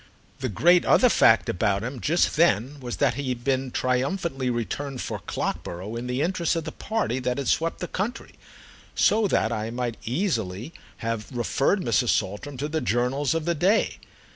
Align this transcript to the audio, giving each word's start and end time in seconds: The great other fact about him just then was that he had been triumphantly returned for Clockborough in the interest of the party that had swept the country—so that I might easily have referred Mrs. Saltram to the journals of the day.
The 0.39 0.49
great 0.49 0.83
other 0.83 1.09
fact 1.09 1.47
about 1.47 1.83
him 1.83 1.99
just 2.01 2.35
then 2.35 2.79
was 2.79 2.97
that 2.97 3.13
he 3.13 3.29
had 3.29 3.43
been 3.43 3.69
triumphantly 3.69 4.49
returned 4.49 4.99
for 4.99 5.19
Clockborough 5.19 5.95
in 5.95 6.07
the 6.07 6.23
interest 6.23 6.55
of 6.55 6.63
the 6.63 6.71
party 6.71 7.19
that 7.19 7.37
had 7.37 7.47
swept 7.47 7.77
the 7.81 7.87
country—so 7.87 9.27
that 9.27 9.51
I 9.51 9.69
might 9.69 9.97
easily 10.03 10.73
have 11.05 11.31
referred 11.31 11.81
Mrs. 11.81 12.09
Saltram 12.09 12.57
to 12.57 12.67
the 12.67 12.81
journals 12.81 13.35
of 13.35 13.45
the 13.45 13.53
day. 13.53 13.99